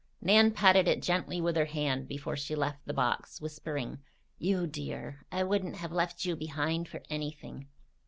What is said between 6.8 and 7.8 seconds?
for anything!